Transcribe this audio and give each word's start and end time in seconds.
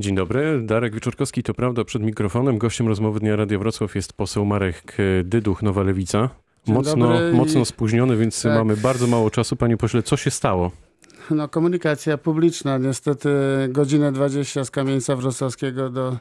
Dzień 0.00 0.14
dobry, 0.14 0.60
Darek 0.62 0.94
Wieczorkowski, 0.94 1.42
to 1.42 1.54
prawda, 1.54 1.84
przed 1.84 2.02
mikrofonem. 2.02 2.58
Gościem 2.58 2.88
rozmowy 2.88 3.20
Dnia 3.20 3.36
Radia 3.36 3.58
Wrocław 3.58 3.94
jest 3.94 4.12
poseł 4.12 4.44
Marek 4.44 4.96
Dyduch, 5.24 5.62
Nowa 5.62 5.82
Lewica. 5.82 6.28
Mocno, 6.66 7.10
mocno 7.32 7.64
spóźniony, 7.64 8.16
więc 8.16 8.42
Tak. 8.42 8.54
mamy 8.58 8.76
bardzo 8.76 9.06
mało 9.06 9.30
czasu. 9.30 9.56
Panie 9.56 9.76
pośle, 9.76 10.02
co 10.02 10.16
się 10.16 10.30
stało? 10.30 10.70
No, 11.30 11.48
komunikacja 11.48 12.18
publiczna. 12.18 12.78
Niestety 12.78 13.28
godzinę 13.68 14.12
20 14.12 14.64
z 14.64 14.70
Kamieńca 14.70 15.16
Wrocławskiego 15.16 15.90
do 15.90 16.16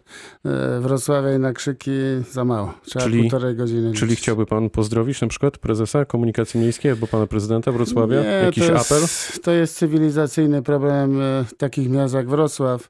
e, 0.46 0.80
Wrocławia 0.80 1.36
i 1.36 1.40
na 1.40 1.54
Krzyki 1.54 1.92
za 2.32 2.46
mało. 2.46 2.74
Trzeba 2.86 3.06
Czyli- 3.06 3.22
półtorej 3.22 3.56
godziny. 3.56 3.94
Czyli 3.94 4.10
liczyć. 4.10 4.24
chciałby 4.24 4.46
pan 4.46 4.70
pozdrowić 4.70 5.22
na 5.22 5.28
przykład 5.28 5.58
prezesa 5.58 6.06
komunikacji 6.06 6.60
miejskiej 6.60 6.92
albo 6.92 7.08
pana 7.08 7.28
prezydenta 7.28 7.72
Wrocławia? 7.72 8.22
Nie, 8.22 8.28
Jakiś 8.28 8.68
to 8.68 8.74
jest, 8.74 8.92
apel? 8.92 9.04
To 9.44 9.52
jest 9.52 9.78
cywilizacyjny 9.78 10.62
problem 10.62 11.22
e, 11.22 11.46
takich 11.58 11.90
miast 11.90 12.14
jak 12.14 12.30
Wrocław, 12.30 12.90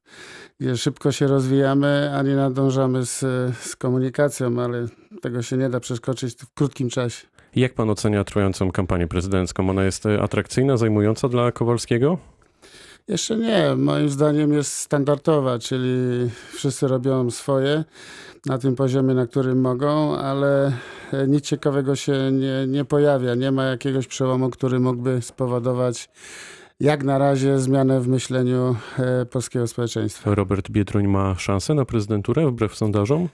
gdzie 0.60 0.78
szybko 0.78 1.12
się 1.12 1.28
rozwijamy, 1.28 2.12
a 2.16 2.21
nie 2.21 2.36
nadążamy 2.36 3.05
z, 3.05 3.19
z 3.60 3.75
komunikacją, 3.75 4.61
ale 4.61 4.86
tego 5.21 5.41
się 5.41 5.57
nie 5.57 5.69
da 5.69 5.80
przeskoczyć 5.80 6.36
w 6.36 6.54
krótkim 6.54 6.89
czasie. 6.89 7.28
Jak 7.56 7.74
pan 7.74 7.89
ocenia 7.89 8.24
trwającą 8.24 8.71
kampanię 8.71 9.08
prezydencką? 9.08 9.70
Ona 9.70 9.84
jest 9.84 10.06
e, 10.06 10.21
atrakcyjna, 10.21 10.78
zajmująca 10.78 11.30
dla 11.30 11.52
Kowalskiego? 11.52 12.18
Jeszcze 13.08 13.38
nie. 13.38 13.75
Moim 13.75 14.10
zdaniem 14.10 14.54
jest 14.54 14.74
standardowa, 14.74 15.60
czyli 15.60 16.30
wszyscy 16.54 16.88
robią 16.88 17.32
swoje 17.32 17.84
na 18.46 18.58
tym 18.58 18.75
poziomie, 18.75 19.14
na 19.14 19.28
którym 19.28 19.62
mogą, 19.62 20.18
ale 20.18 20.78
e, 21.14 21.28
nic 21.28 21.46
ciekawego 21.46 21.96
się 21.96 22.32
nie, 22.32 22.68
nie 22.68 22.86
pojawia. 22.86 23.36
Nie 23.36 23.52
ma 23.52 23.64
jakiegoś 23.64 24.08
przełomu, 24.08 24.50
który 24.50 24.80
mógłby 24.80 25.22
spowodować 25.22 26.10
jak 26.79 27.04
na 27.04 27.18
razie 27.18 27.60
zmianę 27.60 28.01
w 28.01 28.07
myśleniu 28.07 28.75
e, 29.00 29.25
polskiego 29.25 29.68
społeczeństwa. 29.68 30.36
Robert 30.36 30.69
Biedroń 30.69 31.07
ma 31.07 31.36
szansę 31.36 31.74
na 31.74 31.86
prezydenturę 31.86 32.47
wbrew 32.47 32.75
sondażom? 32.75 33.30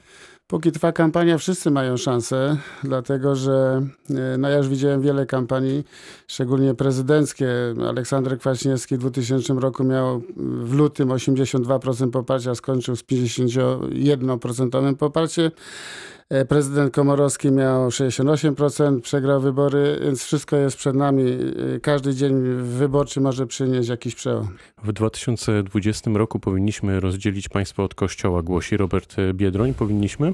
Póki 0.48 0.72
trwa 0.72 0.92
kampania, 0.92 1.38
wszyscy 1.38 1.72
mają 1.72 1.98
szansę, 1.98 2.58
dlatego 2.84 3.36
że 3.36 3.82
e, 4.10 4.38
no 4.38 4.50
ja 4.50 4.58
już 4.58 4.68
widziałem 4.68 5.02
wiele 5.02 5.26
kampanii, 5.26 5.84
szczególnie 6.28 6.74
prezydenckie. 6.74 7.48
Aleksander 7.90 8.40
Kwaśniewski 8.40 8.96
w 8.96 9.00
2000 9.00 9.54
roku 9.54 9.84
miał 9.84 10.22
w 10.38 10.74
lutym 10.74 11.10
82% 11.10 12.10
poparcia, 12.10 12.56
skończył 12.56 12.96
z 12.96 13.04
51% 13.04 14.96
poparciem. 14.96 15.52
E, 16.30 16.46
Prezydent 16.46 16.94
Komorowski 16.94 17.52
miał 17.52 17.90
68%, 17.90 19.02
przegrał 19.02 19.42
wybory, 19.42 20.00
więc 20.04 20.24
wszystko 20.24 20.56
jest 20.58 20.78
przed 20.78 20.96
nami. 20.96 21.24
E, 21.76 21.80
Każdy 21.80 22.14
dzień 22.16 22.34
wyborczy 22.64 23.22
może 23.22 23.48
przynieść 23.48 23.90
jakiś 23.90 24.16
przełom. 24.16 24.48
W 24.84 24.94
2020 24.94 26.12
roku 26.14 26.40
powinniśmy 26.40 27.00
rozdzielić 27.00 27.50
państwo 27.50 27.84
od 27.84 27.96
kościoła, 27.96 28.42
głosi 28.42 28.78
Robert 28.78 29.16
Biedroń. 29.34 29.74
Powinniśmy? 29.74 30.34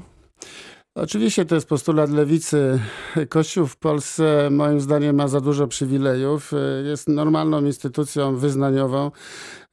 Oczywiście 0.94 1.44
to 1.44 1.54
jest 1.54 1.68
postulat 1.68 2.10
lewicy. 2.10 2.80
Kościół 3.28 3.66
w 3.66 3.76
Polsce 3.76 4.48
moim 4.50 4.80
zdaniem 4.80 5.16
ma 5.16 5.28
za 5.28 5.40
dużo 5.40 5.66
przywilejów. 5.66 6.52
Jest 6.84 7.08
normalną 7.08 7.64
instytucją 7.64 8.36
wyznaniową 8.36 9.10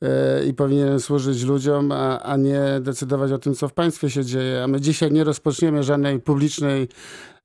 e, 0.01 0.45
i 0.45 0.53
powinien 0.53 0.99
służyć 0.99 1.43
ludziom, 1.43 1.91
a, 1.91 2.19
a 2.19 2.37
nie 2.37 2.61
decydować 2.81 3.31
o 3.31 3.37
tym, 3.37 3.55
co 3.55 3.67
w 3.67 3.73
państwie 3.73 4.09
się 4.09 4.25
dzieje. 4.25 4.63
A 4.63 4.67
my 4.67 4.81
dzisiaj 4.81 5.11
nie 5.11 5.23
rozpoczniemy 5.23 5.83
żadnej 5.83 6.19
publicznej 6.19 6.87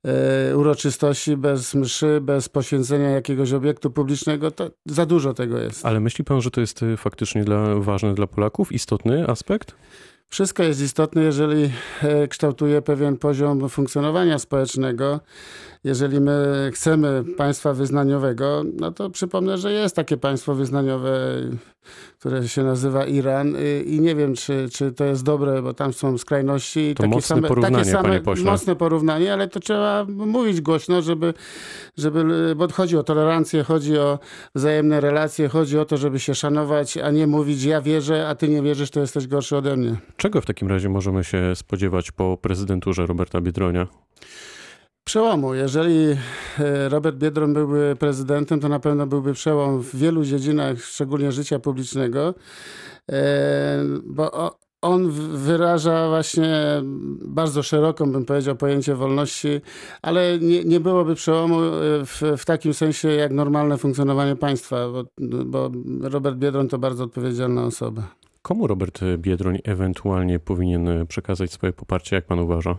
e, 0.03 0.57
uroczystości 0.57 1.37
bez 1.37 1.75
mszy, 1.75 2.21
bez 2.21 2.49
poświęcenia 2.49 3.09
jakiegoś 3.09 3.53
obiektu 3.53 3.91
publicznego. 3.91 4.51
To 4.51 4.71
za 4.85 5.05
dużo 5.05 5.33
tego 5.33 5.57
jest. 5.57 5.85
Ale 5.85 5.99
myśli 5.99 6.23
pan, 6.23 6.41
że 6.41 6.51
to 6.51 6.61
jest 6.61 6.81
faktycznie 6.97 7.43
dla, 7.43 7.75
ważne 7.75 8.13
dla 8.13 8.27
Polaków, 8.27 8.71
istotny 8.71 9.27
aspekt? 9.27 9.75
Wszystko 10.35 10.63
jest 10.63 10.81
istotne, 10.81 11.23
jeżeli 11.23 11.71
e, 12.01 12.27
kształtuje 12.27 12.81
pewien 12.81 13.17
poziom 13.17 13.69
funkcjonowania 13.69 14.39
społecznego. 14.39 15.19
Jeżeli 15.83 16.19
my 16.19 16.69
chcemy 16.73 17.23
państwa 17.37 17.73
wyznaniowego, 17.73 18.63
no 18.79 18.91
to 18.91 19.09
przypomnę, 19.09 19.57
że 19.57 19.71
jest 19.71 19.95
takie 19.95 20.17
państwo 20.17 20.55
wyznaniowe, 20.55 21.41
które 22.19 22.47
się 22.47 22.63
nazywa 22.63 23.05
Iran 23.05 23.55
i, 23.85 23.99
nie 23.99 24.15
wiem, 24.15 24.35
czy, 24.35 24.69
czy 24.73 24.91
to 24.91 25.05
jest 25.05 25.23
dobre, 25.23 25.61
bo 25.61 25.73
tam 25.73 25.93
są 25.93 26.17
skrajności. 26.17 26.79
i 26.79 26.95
To 26.95 27.03
takie 27.03 27.15
mocne 27.15 27.35
same, 27.35 27.47
porównanie, 27.47 27.77
takie 27.77 27.91
same, 27.91 28.03
panie 28.03 28.19
pośle. 28.19 28.51
Mocne 28.51 28.75
porównanie, 28.75 29.33
ale 29.33 29.47
to 29.47 29.59
trzeba 29.59 30.05
mówić 30.09 30.61
głośno, 30.61 31.01
żeby, 31.01 31.33
żeby, 31.97 32.53
bo 32.55 32.67
chodzi 32.73 32.97
o 32.97 33.03
tolerancję, 33.03 33.63
chodzi 33.63 33.97
o 33.97 34.19
wzajemne 34.55 35.01
relacje, 35.01 35.49
chodzi 35.49 35.79
o 35.79 35.85
to, 35.85 35.97
żeby 35.97 36.19
się 36.19 36.35
szanować, 36.35 36.97
a 36.97 37.11
nie 37.11 37.27
mówić 37.27 37.63
ja 37.63 37.81
wierzę, 37.81 38.27
a 38.27 38.35
ty 38.35 38.49
nie 38.49 38.61
wierzysz, 38.61 38.89
to 38.89 38.99
jesteś 38.99 39.27
gorszy 39.27 39.57
ode 39.57 39.77
mnie. 39.77 39.95
Czego 40.25 40.41
w 40.41 40.45
takim 40.45 40.67
razie 40.67 40.89
możemy 40.89 41.23
się 41.23 41.55
spodziewać 41.55 42.11
po 42.11 42.37
prezydenturze 42.37 43.05
Roberta 43.05 43.41
Biedronia? 43.41 43.87
Przełomu. 45.03 45.53
Jeżeli 45.53 46.05
e, 46.59 46.89
Robert 46.89 47.17
Biedron 47.17 47.53
byłby 47.53 47.95
prezydentem, 47.99 48.59
to 48.59 48.69
na 48.69 48.79
pewno 48.79 49.07
byłby 49.07 49.33
przełom 49.33 49.81
w 49.81 49.95
wielu 49.95 50.23
dziedzinach, 50.23 50.81
szczególnie 50.81 51.31
życia 51.31 51.59
publicznego, 51.59 52.33
e, 53.11 53.83
bo 54.03 54.55
on 54.81 55.11
wyraża 55.37 56.09
właśnie 56.09 56.81
bardzo 57.21 57.63
szeroką, 57.63 58.11
bym 58.11 58.25
powiedział, 58.25 58.55
pojęcie 58.55 58.95
wolności, 58.95 59.61
ale 60.01 60.39
nie, 60.39 60.63
nie 60.63 60.79
byłoby 60.79 61.15
przełomu 61.15 61.59
e, 61.59 61.71
w, 62.05 62.21
w 62.37 62.45
takim 62.45 62.73
sensie 62.73 63.09
jak 63.09 63.31
normalne 63.31 63.77
funkcjonowanie 63.77 64.35
państwa, 64.35 64.77
bo, 64.89 65.03
bo 65.45 65.71
Robert 66.01 66.37
Biedron 66.37 66.67
to 66.67 66.77
bardzo 66.77 67.03
odpowiedzialna 67.03 67.63
osoba. 67.63 68.24
Komu 68.45 68.67
Robert 68.67 68.99
Biedroń 69.17 69.59
ewentualnie 69.63 70.39
powinien 70.39 71.07
przekazać 71.07 71.51
swoje 71.51 71.73
poparcie, 71.73 72.15
jak 72.15 72.25
pan 72.25 72.39
uważa? 72.39 72.77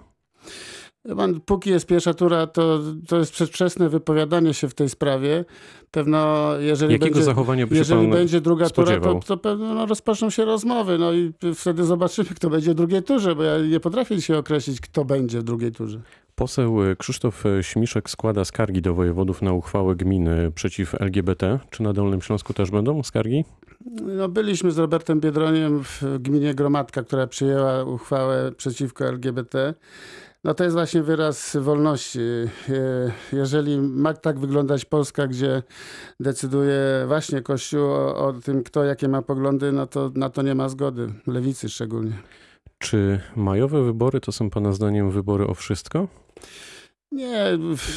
Pan, 1.16 1.40
póki 1.40 1.70
jest 1.70 1.86
pierwsza 1.86 2.14
tura, 2.14 2.46
to, 2.46 2.80
to 3.08 3.18
jest 3.18 3.32
przedwczesne 3.32 3.88
wypowiadanie 3.88 4.54
się 4.54 4.68
w 4.68 4.74
tej 4.74 4.88
sprawie. 4.88 5.44
Pewno, 5.90 6.50
jeżeli 6.58 6.92
Jakiego 6.92 7.14
będzie, 7.14 7.24
zachowania 7.24 7.66
by 7.66 7.74
się 7.74 7.78
jeżeli 7.78 8.08
będzie 8.08 8.40
druga 8.40 8.70
tura, 8.70 8.86
spodziewał? 8.86 9.20
to, 9.20 9.26
to 9.26 9.36
pewno 9.36 9.74
no, 9.74 9.86
rozpoczną 9.86 10.30
się 10.30 10.44
rozmowy. 10.44 10.98
No 10.98 11.12
i 11.12 11.32
wtedy 11.54 11.84
zobaczymy, 11.84 12.28
kto 12.28 12.50
będzie 12.50 12.70
w 12.70 12.74
drugiej 12.74 13.02
turze, 13.02 13.36
bo 13.36 13.42
ja 13.42 13.58
nie 13.58 13.80
potrafię 13.80 14.16
dzisiaj 14.16 14.36
określić, 14.36 14.80
kto 14.80 15.04
będzie 15.04 15.40
w 15.40 15.42
drugiej 15.42 15.72
turze. 15.72 16.00
Poseł 16.34 16.76
Krzysztof 16.98 17.44
Śmiszek 17.62 18.10
składa 18.10 18.44
skargi 18.44 18.82
do 18.82 18.94
wojewodów 18.94 19.42
na 19.42 19.52
uchwałę 19.52 19.96
gminy 19.96 20.52
przeciw 20.54 20.94
LGBT. 20.94 21.58
Czy 21.70 21.82
na 21.82 21.92
Dolnym 21.92 22.22
Śląsku 22.22 22.54
też 22.54 22.70
będą 22.70 23.02
skargi? 23.02 23.44
No, 23.94 24.28
byliśmy 24.28 24.72
z 24.72 24.78
Robertem 24.78 25.20
Biedroniem 25.20 25.84
w 25.84 26.02
gminie 26.20 26.54
Gromadka, 26.54 27.02
która 27.02 27.26
przyjęła 27.26 27.84
uchwałę 27.84 28.52
przeciwko 28.52 29.04
LGBT. 29.04 29.74
No 30.44 30.54
to 30.54 30.64
jest 30.64 30.76
właśnie 30.76 31.02
wyraz 31.02 31.56
wolności. 31.60 32.20
Jeżeli 33.32 33.78
ma 33.78 34.14
tak 34.14 34.38
wyglądać 34.38 34.84
Polska, 34.84 35.26
gdzie 35.26 35.62
decyduje 36.20 36.78
właśnie 37.06 37.42
Kościół 37.42 37.84
o, 37.84 38.16
o 38.26 38.32
tym, 38.32 38.62
kto 38.62 38.84
jakie 38.84 39.08
ma 39.08 39.22
poglądy, 39.22 39.72
no 39.72 39.86
to 39.86 40.10
na 40.14 40.30
to 40.30 40.42
nie 40.42 40.54
ma 40.54 40.68
zgody, 40.68 41.12
lewicy 41.26 41.68
szczególnie. 41.68 42.12
Czy 42.78 43.20
majowe 43.36 43.82
wybory 43.84 44.20
to 44.20 44.32
są 44.32 44.50
pana 44.50 44.72
zdaniem 44.72 45.10
wybory 45.10 45.46
o 45.46 45.54
wszystko? 45.54 46.08
Nie, 47.16 47.44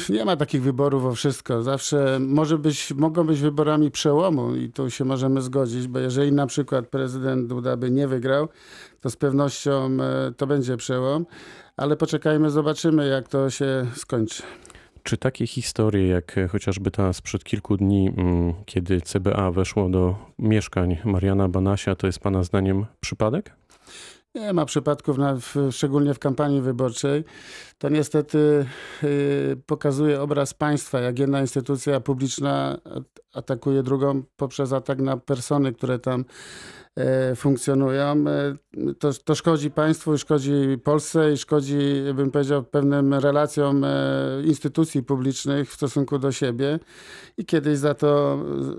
nie 0.08 0.24
ma 0.24 0.36
takich 0.36 0.62
wyborów 0.62 1.04
o 1.04 1.14
wszystko. 1.14 1.62
Zawsze 1.62 2.18
może 2.20 2.58
być, 2.58 2.92
mogą 2.94 3.26
być 3.26 3.40
wyborami 3.40 3.90
przełomu 3.90 4.54
i 4.54 4.68
tu 4.68 4.90
się 4.90 5.04
możemy 5.04 5.42
zgodzić, 5.42 5.88
bo 5.88 5.98
jeżeli 5.98 6.32
na 6.32 6.46
przykład 6.46 6.86
prezydent 6.86 7.46
Duda 7.46 7.76
by 7.76 7.90
nie 7.90 8.08
wygrał, 8.08 8.48
to 9.00 9.10
z 9.10 9.16
pewnością 9.16 9.90
e, 10.00 10.32
to 10.36 10.46
będzie 10.46 10.76
przełom, 10.76 11.26
ale 11.76 11.96
poczekajmy, 11.96 12.50
zobaczymy 12.50 13.08
jak 13.08 13.28
to 13.28 13.50
się 13.50 13.86
skończy. 13.94 14.42
Czy 15.02 15.16
takie 15.16 15.46
historie, 15.46 16.08
jak 16.08 16.36
chociażby 16.50 16.90
ta 16.90 17.12
sprzed 17.12 17.44
kilku 17.44 17.76
dni, 17.76 18.12
mm, 18.16 18.54
kiedy 18.66 19.00
CBA 19.00 19.50
weszło 19.50 19.88
do 19.88 20.16
mieszkań 20.38 20.96
Mariana 21.04 21.48
Banasia, 21.48 21.94
to 21.94 22.06
jest 22.06 22.18
pana 22.18 22.42
zdaniem 22.42 22.86
przypadek? 23.00 23.52
Nie 24.34 24.52
ma 24.52 24.64
przypadków, 24.64 25.16
szczególnie 25.70 26.14
w 26.14 26.18
kampanii 26.18 26.60
wyborczej. 26.60 27.24
To 27.78 27.88
niestety 27.88 28.66
y, 29.04 29.56
pokazuje 29.66 30.20
obraz 30.20 30.54
państwa, 30.54 31.00
jak 31.00 31.18
jedna 31.18 31.40
instytucja 31.40 32.00
publiczna 32.00 32.78
at- 32.84 33.20
atakuje 33.34 33.82
drugą 33.82 34.22
poprzez 34.36 34.72
atak 34.72 34.98
na 34.98 35.16
persony, 35.16 35.72
które 35.72 35.98
tam 35.98 36.24
e, 36.96 37.36
funkcjonują. 37.36 38.02
E, 38.28 38.56
To, 38.98 39.10
to 39.24 39.34
szkodzi 39.34 39.70
państwu, 39.70 40.18
szkodzi 40.18 40.78
Polsce 40.84 41.32
i 41.32 41.36
szkodzi, 41.36 41.78
bym 42.14 42.30
powiedział, 42.30 42.62
pewnym 42.64 43.14
relacjom 43.14 43.84
instytucji 44.44 45.02
publicznych 45.02 45.70
w 45.70 45.74
stosunku 45.74 46.18
do 46.18 46.32
siebie. 46.32 46.78
I 47.36 47.44
kiedyś 47.44 47.78
za 47.78 47.94
to 47.94 48.38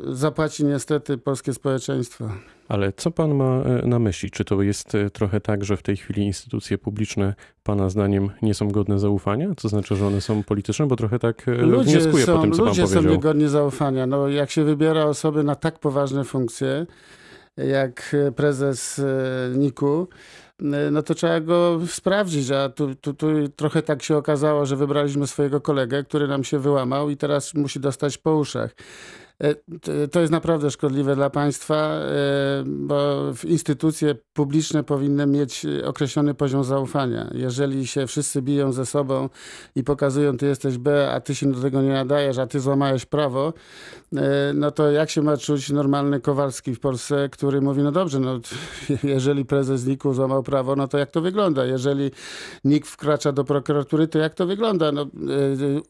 zapłaci 0.10 0.66
niestety 0.66 1.18
polskie 1.18 1.54
społeczeństwo. 1.54 2.30
Ale 2.72 2.94
co 2.94 3.12
pan 3.12 3.36
ma 3.36 3.64
e, 3.64 3.88
na 3.88 4.00
myśli? 4.00 4.32
Czy 4.32 4.46
to 4.46 4.62
jest 4.62 4.96
e, 4.96 5.10
trochę 5.10 5.42
tak, 5.42 5.64
że 5.64 5.78
w 5.78 5.84
tej 5.84 5.98
chwili 5.98 6.24
instytucje 6.24 6.78
publiczne 6.78 7.34
pana 7.64 7.90
zdaniem 7.90 8.30
nie 8.42 8.54
są 8.54 8.70
godne 8.70 9.00
zaufania? 9.00 9.56
To 9.56 9.70
znaczy, 9.70 9.96
że 9.96 10.08
one 10.08 10.22
są 10.22 10.44
polityczne? 10.44 10.88
Bo 10.88 10.96
trochę 10.96 11.20
tak 11.20 11.48
e, 11.48 11.52
Ludzie 11.52 12.00
wnioskuję 12.00 12.26
są, 12.26 12.36
po 12.36 12.42
tym, 12.42 12.52
co 12.52 12.58
pan 12.58 12.68
ludzie 12.68 12.88
są 12.88 12.94
powiedział. 12.94 13.12
niegodni 13.14 13.48
zaufania. 13.48 14.08
No, 14.08 14.28
jak 14.28 14.52
się 14.52 14.64
wybiera 14.64 15.06
osoby 15.06 15.44
na 15.44 15.56
tak 15.56 15.80
poważne 15.80 16.24
funkcje, 16.24 16.86
jak 17.58 18.16
prezes 18.36 19.02
NIK-u, 19.56 20.08
no 20.92 21.02
to 21.04 21.16
trzeba 21.16 21.40
go 21.40 21.80
sprawdzić, 21.88 22.52
a 22.52 22.70
tu, 22.70 22.96
tu, 22.96 23.14
tu 23.14 23.28
trochę 23.50 23.82
tak 23.82 24.04
się 24.04 24.18
okazało, 24.18 24.66
że 24.66 24.76
wybraliśmy 24.76 25.28
swojego 25.28 25.62
kolegę, 25.62 26.04
który 26.04 26.28
nam 26.28 26.44
się 26.44 26.60
wyłamał 26.60 27.10
i 27.10 27.18
teraz 27.18 27.54
musi 27.54 27.80
dostać 27.80 28.18
po 28.18 28.36
uszach. 28.36 28.76
E, 29.42 29.56
To 30.08 30.20
jest 30.20 30.32
naprawdę 30.32 30.72
szkodliwe 30.72 31.16
dla 31.16 31.30
państwa, 31.30 31.76
e, 31.76 32.64
bo 32.66 33.32
instytucje 33.44 34.16
publiczne 34.34 34.84
powinny 34.84 35.28
mieć 35.28 35.66
określony 35.86 36.34
poziom 36.34 36.64
zaufania. 36.64 37.30
Jeżeli 37.34 37.88
się 37.88 38.08
wszyscy 38.08 38.42
biją 38.42 38.72
ze 38.72 38.86
sobą 38.86 39.30
i 39.76 39.84
pokazują, 39.84 40.38
ty 40.38 40.46
jesteś 40.46 40.78
B, 40.78 41.12
a 41.12 41.20
ty 41.20 41.36
się 41.36 41.52
do 41.52 41.62
tego 41.62 41.82
nie 41.82 41.94
nadajesz, 41.94 42.38
a 42.38 42.48
ty 42.48 42.60
złamałeś 42.60 43.06
prawo, 43.06 43.54
e, 44.16 44.54
no 44.54 44.72
to 44.72 44.92
jak 44.92 45.10
się 45.10 45.22
ma 45.22 45.38
czuć 45.38 45.70
normalny 45.70 46.20
Kowalski 46.20 46.76
w 46.76 46.80
Polsce, 46.80 47.30
który 47.30 47.62
mówi, 47.62 47.84
no 47.84 47.92
dobrze, 47.92 48.20
no 48.20 48.40
jeżeli 49.04 49.46
prezes 49.46 49.86
NIK-u 49.86 50.14
złamał 50.14 50.44
prawo, 50.44 50.76
no 50.76 50.88
to 50.88 50.98
jak 50.98 51.12
to 51.12 51.22
wygląda? 51.22 51.66
Jeżeli 51.66 52.12
NIK 52.66 52.88
wkracza 52.88 53.32
do 53.32 53.44
prokuratury, 53.44 54.08
to 54.08 54.20
jak 54.20 54.34
to 54.34 54.46
wygląda? 54.46 54.92
No, 54.92 55.06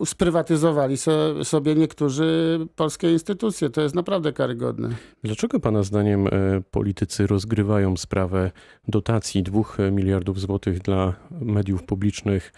sprywatyzowali 0.05 0.97
so, 0.97 1.45
sobie 1.45 1.75
niektórzy 1.75 2.59
polskie 2.75 3.11
instytucje. 3.11 3.40
To 3.73 3.81
jest 3.81 3.95
naprawdę 3.95 4.33
karygodne. 4.33 4.89
Dlaczego 5.23 5.59
Pana 5.59 5.83
zdaniem 5.83 6.27
e, 6.27 6.31
politycy 6.71 7.27
rozgrywają 7.27 7.97
sprawę 7.97 8.51
dotacji 8.87 9.43
2 9.43 9.61
miliardów 9.91 10.39
złotych 10.39 10.79
dla 10.79 11.13
mediów 11.31 11.83
publicznych, 11.83 12.53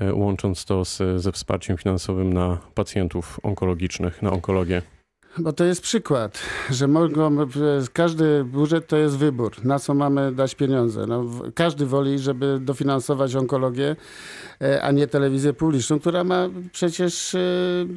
e, 0.00 0.14
łącząc 0.14 0.64
to 0.64 0.84
z, 0.84 1.22
ze 1.22 1.32
wsparciem 1.32 1.76
finansowym 1.76 2.32
na 2.32 2.58
pacjentów 2.74 3.40
onkologicznych, 3.42 4.22
na 4.22 4.32
onkologię? 4.32 4.82
Bo 5.40 5.52
to 5.52 5.64
jest 5.64 5.82
przykład, 5.82 6.42
że 6.70 6.88
mogą, 6.88 7.36
każdy 7.92 8.44
budżet 8.44 8.86
to 8.86 8.96
jest 8.96 9.16
wybór, 9.16 9.64
na 9.64 9.78
co 9.78 9.94
mamy 9.94 10.32
dać 10.32 10.54
pieniądze. 10.54 11.06
No, 11.06 11.24
każdy 11.54 11.86
woli, 11.86 12.18
żeby 12.18 12.58
dofinansować 12.60 13.36
onkologię, 13.36 13.96
e, 14.62 14.82
a 14.82 14.92
nie 14.92 15.06
telewizję 15.06 15.52
publiczną, 15.52 15.98
która 15.98 16.24
ma 16.24 16.48
przecież 16.72 17.34
e, 17.34 17.38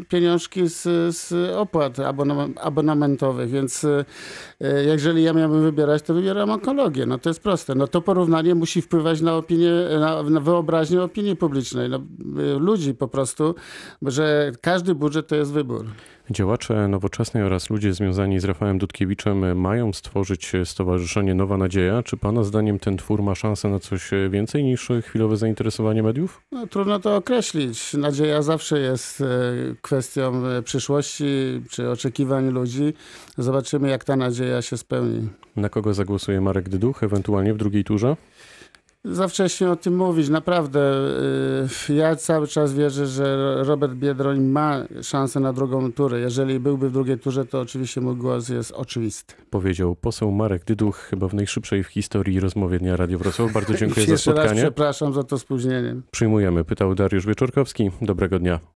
pieniążki 0.09 0.67
z, 0.69 0.81
z 1.17 1.51
opłat 1.55 1.97
abonam- 1.97 2.53
abonamentowych, 2.61 3.49
więc 3.49 3.83
e, 3.83 4.83
jeżeli 4.83 5.23
ja 5.23 5.33
miałbym 5.33 5.61
wybierać, 5.61 6.01
to 6.01 6.13
wybieram 6.13 6.49
onkologię. 6.49 7.05
No 7.05 7.17
to 7.17 7.29
jest 7.29 7.43
proste. 7.43 7.75
No 7.75 7.87
to 7.87 8.01
porównanie 8.01 8.55
musi 8.55 8.81
wpływać 8.81 9.21
na 9.21 9.35
opinię, 9.35 9.71
na, 9.99 10.23
na 10.23 10.39
wyobraźnię 10.39 11.03
opinii 11.03 11.35
publicznej, 11.35 11.89
no, 11.89 11.99
ludzi 12.59 12.93
po 12.93 13.07
prostu, 13.07 13.55
że 14.01 14.51
każdy 14.61 14.95
budżet 14.95 15.27
to 15.27 15.35
jest 15.35 15.51
wybór. 15.51 15.85
Działacze 16.31 16.87
nowoczesnej 16.87 17.43
oraz 17.43 17.69
ludzie 17.69 17.93
związani 17.93 18.39
z 18.39 18.43
Rafałem 18.43 18.77
Dudkiewiczem 18.77 19.57
mają 19.59 19.93
stworzyć 19.93 20.51
Stowarzyszenie 20.65 21.35
Nowa 21.35 21.57
Nadzieja. 21.57 22.03
Czy 22.03 22.17
Pana 22.17 22.43
zdaniem 22.43 22.79
ten 22.79 22.97
twór 22.97 23.23
ma 23.23 23.35
szansę 23.35 23.69
na 23.69 23.79
coś 23.79 24.09
więcej 24.29 24.63
niż 24.63 24.89
chwilowe 25.01 25.37
zainteresowanie 25.37 26.03
mediów? 26.03 26.41
No, 26.51 26.67
trudno 26.67 26.99
to 26.99 27.15
określić. 27.15 27.93
Nadzieja 27.93 28.41
zawsze 28.41 28.79
jest 28.79 29.21
e, 29.21 29.25
kwestią 29.81 30.45
e, 30.47 30.61
przyszłości 30.61 31.25
czy 31.69 31.89
oczekiwań 31.89 32.49
ludzi. 32.49 32.93
Zobaczymy, 33.37 33.89
jak 33.89 34.03
ta 34.03 34.15
nadzieja 34.15 34.61
się 34.61 34.77
spełni. 34.77 35.29
Na 35.55 35.69
kogo 35.69 35.93
zagłosuje 35.93 36.41
Marek 36.41 36.69
Dyduch, 36.69 37.03
ewentualnie 37.03 37.53
w 37.53 37.57
drugiej 37.57 37.83
turze? 37.83 38.15
Za 39.05 39.27
wcześnie 39.27 39.69
o 39.71 39.75
tym 39.75 39.95
mówić. 39.95 40.29
Naprawdę, 40.29 40.79
e, 41.89 41.93
ja 41.93 42.15
cały 42.15 42.47
czas 42.47 42.73
wierzę, 42.73 43.07
że 43.07 43.55
Robert 43.63 43.93
Biedroń 43.93 44.39
ma 44.41 44.83
szansę 45.03 45.39
na 45.39 45.53
drugą 45.53 45.91
turę. 45.91 46.19
Jeżeli 46.19 46.59
byłby 46.59 46.89
w 46.89 46.93
drugiej 46.93 47.19
turze, 47.19 47.45
to 47.45 47.59
oczywiście 47.61 48.01
mój 48.01 48.15
głos 48.15 48.49
jest 48.49 48.71
oczywisty. 48.71 49.33
Powiedział 49.49 49.95
poseł 49.95 50.31
Marek 50.31 50.65
Dyduch, 50.65 50.97
chyba 50.97 51.27
w 51.27 51.33
najszybszej 51.33 51.83
w 51.83 51.87
historii 51.87 52.39
rozmowie 52.39 52.79
Dnia 52.79 52.95
Radio 52.97 53.17
Wrocław. 53.19 53.53
Bardzo 53.53 53.73
dziękuję 53.73 54.05
za 54.05 54.11
Jeszcze 54.11 54.31
raz 54.31 54.39
spotkanie. 54.39 54.61
przepraszam 54.61 55.13
za 55.13 55.23
to 55.23 55.39
spóźnienie. 55.39 55.95
Przyjmujemy, 56.11 56.63
pytał 56.63 56.95
Dariusz 56.95 57.25
Wieczorkowski. 57.25 57.91
Dobrego 58.01 58.39
dnia. 58.39 58.59